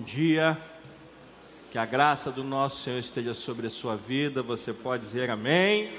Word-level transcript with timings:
dia. 0.00 0.58
Que 1.70 1.76
a 1.76 1.84
graça 1.84 2.30
do 2.30 2.42
nosso 2.42 2.82
Senhor 2.82 2.98
esteja 2.98 3.34
sobre 3.34 3.66
a 3.66 3.70
sua 3.70 3.96
vida. 3.96 4.42
Você 4.42 4.72
pode 4.72 5.04
dizer 5.04 5.28
amém. 5.28 5.94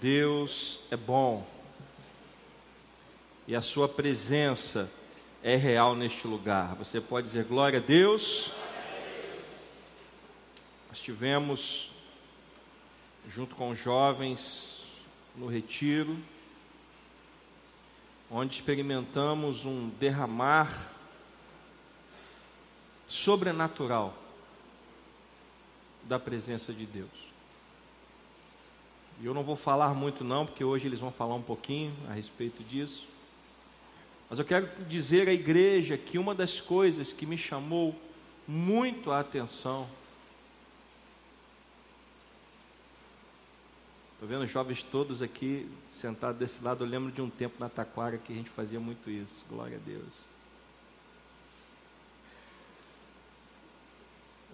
Deus 0.00 0.80
é 0.90 0.96
bom. 0.96 1.46
E 3.48 3.56
a 3.56 3.62
sua 3.62 3.88
presença 3.88 4.90
é 5.42 5.56
real 5.56 5.94
neste 5.94 6.26
lugar. 6.26 6.74
Você 6.74 7.00
pode 7.00 7.26
dizer 7.26 7.44
glória 7.44 7.78
a 7.78 7.82
Deus. 7.82 8.52
Nós 10.90 11.00
tivemos 11.00 11.90
junto 13.28 13.56
com 13.56 13.70
os 13.70 13.78
jovens 13.78 14.82
no 15.34 15.46
retiro, 15.46 16.18
onde 18.30 18.54
experimentamos 18.54 19.64
um 19.64 19.88
derramar 19.98 20.95
sobrenatural 23.06 24.14
da 26.04 26.18
presença 26.18 26.72
de 26.72 26.86
Deus. 26.86 27.26
E 29.20 29.26
eu 29.26 29.32
não 29.32 29.42
vou 29.42 29.56
falar 29.56 29.94
muito 29.94 30.22
não, 30.22 30.44
porque 30.44 30.62
hoje 30.62 30.86
eles 30.86 31.00
vão 31.00 31.10
falar 31.10 31.34
um 31.34 31.42
pouquinho 31.42 31.94
a 32.08 32.12
respeito 32.12 32.62
disso. 32.62 33.06
Mas 34.28 34.38
eu 34.38 34.44
quero 34.44 34.68
dizer 34.84 35.28
à 35.28 35.32
igreja 35.32 35.96
que 35.96 36.18
uma 36.18 36.34
das 36.34 36.60
coisas 36.60 37.12
que 37.12 37.24
me 37.24 37.38
chamou 37.38 37.94
muito 38.46 39.10
a 39.10 39.20
atenção 39.20 39.88
Estou 44.16 44.26
vendo 44.26 44.46
jovens 44.46 44.82
todos 44.82 45.20
aqui 45.20 45.68
sentados 45.90 46.38
desse 46.38 46.64
lado. 46.64 46.82
Eu 46.82 46.88
lembro 46.88 47.12
de 47.12 47.20
um 47.20 47.28
tempo 47.28 47.56
na 47.60 47.68
Taquara 47.68 48.16
que 48.16 48.32
a 48.32 48.36
gente 48.36 48.48
fazia 48.48 48.80
muito 48.80 49.10
isso. 49.10 49.44
Glória 49.46 49.76
a 49.76 49.80
Deus. 49.80 50.35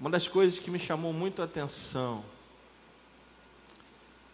Uma 0.02 0.10
das 0.10 0.26
coisas 0.26 0.58
que 0.58 0.68
me 0.68 0.80
chamou 0.80 1.12
muito 1.12 1.40
a 1.40 1.44
atenção 1.44 2.24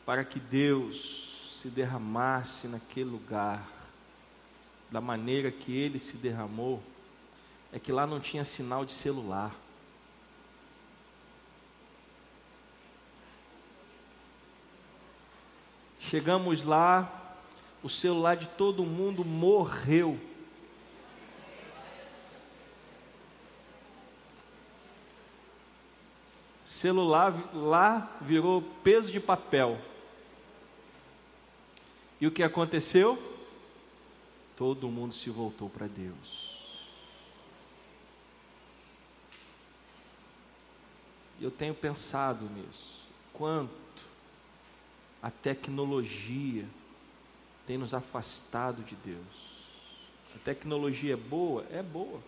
para 0.07 0.25
que 0.25 0.41
Deus 0.41 1.61
se 1.61 1.69
derramasse 1.69 2.67
naquele 2.67 3.11
lugar, 3.11 3.69
da 4.91 4.99
maneira 4.99 5.53
que 5.53 5.77
ele 5.77 5.99
se 5.99 6.17
derramou, 6.17 6.83
é 7.71 7.79
que 7.79 7.93
lá 7.93 8.07
não 8.07 8.19
tinha 8.19 8.45
sinal 8.45 8.87
de 8.87 8.93
celular. 8.93 9.55
Chegamos 16.01 16.65
lá, 16.65 17.37
o 17.83 17.91
celular 17.91 18.39
de 18.39 18.49
todo 18.49 18.87
mundo 18.87 19.23
morreu. 19.23 20.19
Celular 26.69 27.33
lá 27.55 28.19
virou 28.21 28.61
peso 28.85 29.11
de 29.11 29.19
papel. 29.19 29.81
E 32.21 32.27
o 32.27 32.31
que 32.31 32.43
aconteceu? 32.43 33.17
Todo 34.55 34.91
mundo 34.91 35.15
se 35.15 35.31
voltou 35.31 35.71
para 35.71 35.87
Deus. 35.87 36.59
Eu 41.41 41.51
tenho 41.51 41.73
pensado 41.73 42.45
nisso. 42.51 43.01
Quanto 43.33 43.73
a 45.23 45.31
tecnologia 45.31 46.67
tem 47.67 47.79
nos 47.79 47.95
afastado 47.95 48.83
de 48.83 48.95
Deus. 48.95 49.25
A 50.37 50.39
tecnologia 50.41 51.15
é 51.15 51.17
boa? 51.17 51.65
É 51.71 51.83
boa. 51.83 52.21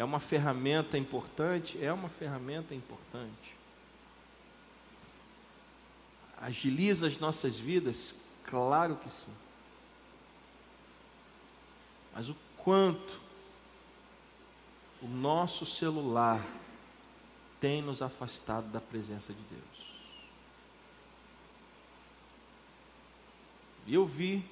É 0.00 0.04
uma 0.04 0.18
ferramenta 0.18 0.96
importante? 0.96 1.76
É 1.84 1.92
uma 1.92 2.08
ferramenta 2.08 2.74
importante. 2.74 3.54
Agiliza 6.40 7.06
as 7.06 7.18
nossas 7.18 7.58
vidas? 7.58 8.14
Claro 8.44 8.96
que 8.96 9.10
sim. 9.10 9.34
Mas 12.14 12.30
o 12.30 12.36
quanto 12.56 13.20
o 15.02 15.06
nosso 15.06 15.66
celular 15.66 16.42
tem 17.60 17.82
nos 17.82 18.00
afastado 18.00 18.72
da 18.72 18.80
presença 18.80 19.34
de 19.34 19.42
Deus. 19.42 19.86
E 23.86 23.92
eu 23.92 24.06
vi, 24.06 24.42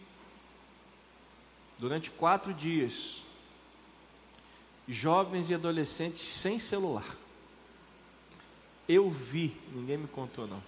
durante 1.78 2.10
quatro 2.10 2.52
dias, 2.52 3.26
jovens 4.88 5.50
e 5.50 5.54
adolescentes 5.54 6.26
sem 6.26 6.58
celular. 6.58 7.04
Eu 8.88 9.10
vi, 9.10 9.54
ninguém 9.72 9.98
me 9.98 10.08
contou 10.08 10.46
não. 10.46 10.62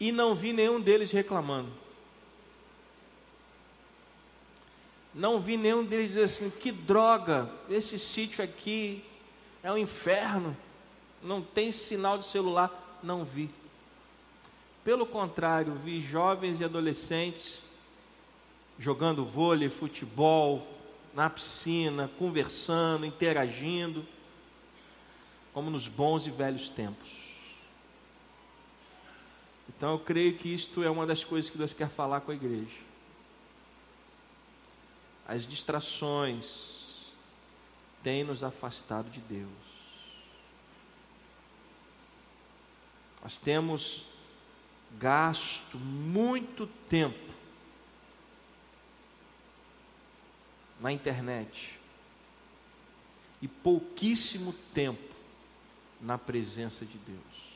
E 0.00 0.10
não 0.10 0.34
vi 0.34 0.52
nenhum 0.52 0.80
deles 0.80 1.12
reclamando. 1.12 1.70
Não 5.14 5.38
vi 5.38 5.58
nenhum 5.58 5.84
deles 5.84 6.08
dizer 6.08 6.24
assim: 6.24 6.50
que 6.50 6.72
droga, 6.72 7.48
esse 7.68 7.98
sítio 7.98 8.42
aqui 8.42 9.04
é 9.62 9.70
um 9.70 9.76
inferno, 9.76 10.56
não 11.22 11.42
tem 11.42 11.70
sinal 11.70 12.16
de 12.18 12.26
celular. 12.26 12.98
Não 13.02 13.24
vi. 13.24 13.50
Pelo 14.82 15.06
contrário, 15.06 15.74
vi 15.74 16.00
jovens 16.00 16.60
e 16.60 16.64
adolescentes 16.64 17.62
jogando 18.82 19.24
vôlei, 19.24 19.70
futebol, 19.70 20.66
na 21.14 21.30
piscina, 21.30 22.10
conversando, 22.18 23.06
interagindo, 23.06 24.04
como 25.54 25.70
nos 25.70 25.86
bons 25.86 26.26
e 26.26 26.32
velhos 26.32 26.68
tempos. 26.68 27.08
Então 29.68 29.92
eu 29.92 30.00
creio 30.00 30.36
que 30.36 30.52
isto 30.52 30.82
é 30.82 30.90
uma 30.90 31.06
das 31.06 31.22
coisas 31.22 31.48
que 31.48 31.56
Deus 31.56 31.72
quer 31.72 31.90
falar 31.90 32.22
com 32.22 32.32
a 32.32 32.34
igreja. 32.34 32.80
As 35.28 35.46
distrações 35.46 37.12
têm 38.02 38.24
nos 38.24 38.42
afastado 38.42 39.08
de 39.10 39.20
Deus. 39.20 39.48
Nós 43.22 43.38
temos 43.38 44.02
gasto 44.98 45.78
muito 45.78 46.66
tempo 46.88 47.31
na 50.82 50.92
internet 50.92 51.78
e 53.40 53.46
pouquíssimo 53.46 54.52
tempo 54.74 55.14
na 56.00 56.18
presença 56.18 56.84
de 56.84 56.98
Deus. 56.98 57.52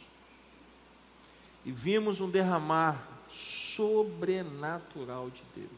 E 1.64 1.72
vimos 1.72 2.20
um 2.20 2.31
derramar 2.31 3.04
sobrenatural 3.28 5.28
de 5.28 5.42
Deus. 5.56 5.70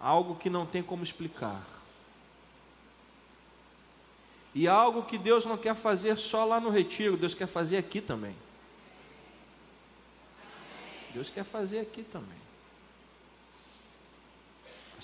Algo 0.00 0.36
que 0.36 0.48
não 0.48 0.64
tem 0.64 0.82
como 0.82 1.04
explicar. 1.04 1.62
E 4.54 4.66
algo 4.66 5.02
que 5.02 5.18
Deus 5.18 5.44
não 5.44 5.58
quer 5.58 5.74
fazer 5.74 6.16
só 6.16 6.44
lá 6.44 6.58
no 6.58 6.70
retiro, 6.70 7.18
Deus 7.18 7.34
quer 7.34 7.48
fazer 7.48 7.76
aqui 7.76 8.00
também. 8.00 8.34
Deus 11.12 11.28
quer 11.28 11.44
fazer 11.44 11.80
aqui 11.80 12.02
também. 12.02 12.44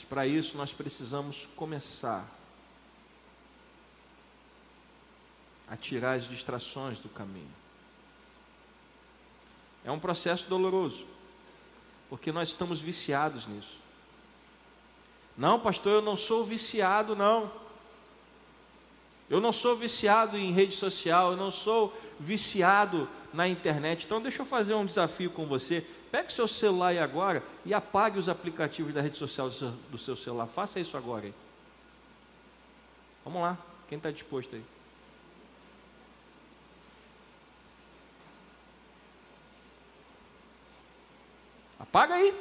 Mas 0.00 0.08
para 0.08 0.26
isso 0.26 0.56
nós 0.56 0.72
precisamos 0.72 1.46
começar 1.54 2.26
a 5.68 5.76
tirar 5.76 6.14
as 6.14 6.26
distrações 6.26 6.98
do 7.00 7.10
caminho. 7.10 7.52
É 9.84 9.90
um 9.90 10.00
processo 10.00 10.48
doloroso, 10.48 11.06
porque 12.08 12.32
nós 12.32 12.48
estamos 12.48 12.80
viciados 12.80 13.46
nisso. 13.46 13.78
Não, 15.36 15.60
pastor, 15.60 15.92
eu 15.92 16.02
não 16.02 16.16
sou 16.16 16.46
viciado, 16.46 17.14
não. 17.14 17.52
Eu 19.30 19.40
não 19.40 19.52
sou 19.52 19.76
viciado 19.76 20.36
em 20.36 20.52
rede 20.52 20.74
social, 20.74 21.30
eu 21.30 21.36
não 21.36 21.52
sou 21.52 21.96
viciado 22.18 23.08
na 23.32 23.46
internet. 23.46 24.04
Então, 24.04 24.20
deixa 24.20 24.42
eu 24.42 24.46
fazer 24.46 24.74
um 24.74 24.84
desafio 24.84 25.30
com 25.30 25.46
você. 25.46 25.86
Pegue 26.10 26.32
seu 26.32 26.48
celular 26.48 26.88
aí 26.88 26.98
agora 26.98 27.40
e 27.64 27.72
apague 27.72 28.18
os 28.18 28.28
aplicativos 28.28 28.92
da 28.92 29.00
rede 29.00 29.16
social 29.16 29.48
do 29.48 29.54
seu, 29.54 29.70
do 29.88 29.98
seu 29.98 30.16
celular. 30.16 30.48
Faça 30.48 30.80
isso 30.80 30.96
agora 30.96 31.26
aí. 31.26 31.34
Vamos 33.24 33.40
lá. 33.40 33.56
Quem 33.88 33.98
está 33.98 34.10
disposto 34.10 34.56
aí? 34.56 34.64
Apaga 41.78 42.14
aí. 42.14 42.34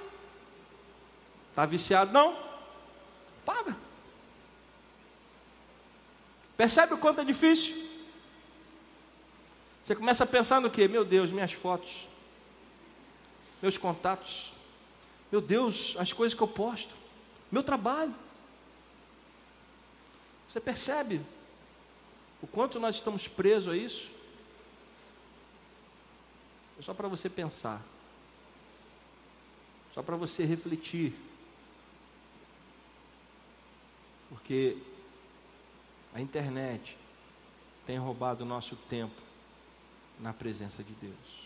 Está 1.52 1.68
viciado? 1.68 2.12
Não? 2.12 2.36
Apaga. 3.44 3.76
Percebe 6.60 6.94
o 6.94 6.98
quanto 6.98 7.22
é 7.22 7.24
difícil? 7.24 7.90
Você 9.82 9.96
começa 9.96 10.26
a 10.26 10.28
pensar 10.28 10.60
no 10.60 10.70
que? 10.70 10.90
Meu 10.90 11.06
Deus, 11.06 11.32
minhas 11.32 11.54
fotos, 11.54 12.06
meus 13.62 13.78
contatos, 13.78 14.52
Meu 15.32 15.40
Deus, 15.40 15.96
as 15.98 16.12
coisas 16.12 16.36
que 16.36 16.44
eu 16.44 16.48
posto, 16.50 16.94
meu 17.50 17.64
trabalho. 17.64 18.14
Você 20.50 20.60
percebe 20.60 21.22
o 22.42 22.48
quanto 22.48 22.78
nós 22.78 22.96
estamos 22.96 23.26
presos 23.26 23.72
a 23.72 23.78
isso? 23.78 24.10
É 26.78 26.82
só 26.82 26.94
para 26.94 27.08
você 27.08 27.30
pensar, 27.30 27.82
só 29.94 30.04
para 30.04 30.18
você 30.18 30.44
refletir, 30.44 31.14
porque 34.28 34.78
a 36.14 36.22
internet 36.22 36.98
tem 37.86 37.98
roubado 37.98 38.44
o 38.44 38.48
nosso 38.48 38.76
tempo 38.76 39.22
na 40.20 40.34
presença 40.34 40.84
de 40.84 40.94
Deus. 40.94 41.40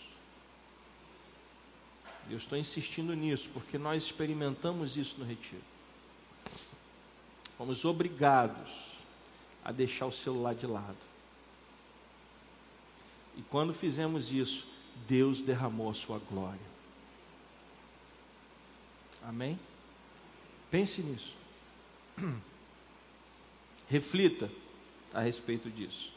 Eu 2.30 2.38
estou 2.38 2.58
insistindo 2.58 3.14
nisso 3.14 3.50
porque 3.54 3.78
nós 3.78 4.04
experimentamos 4.04 4.98
isso 4.98 5.20
no 5.20 5.26
retiro. 5.26 5.62
Fomos 7.58 7.86
obrigados 7.86 8.72
a 9.64 9.72
deixar 9.72 10.06
o 10.06 10.12
celular 10.12 10.56
de 10.56 10.66
lado. 10.66 10.98
E 13.36 13.42
quando 13.44 13.74
fizemos 13.74 14.32
isso, 14.32 14.68
Deus 15.08 15.42
derramou 15.42 15.90
a 15.90 15.94
sua 15.94 16.20
glória. 16.20 16.74
Amém? 19.24 19.60
Pense 20.70 21.02
nisso. 21.02 21.34
Reflita 23.88 24.50
a 25.14 25.22
respeito 25.22 25.70
disso. 25.70 26.12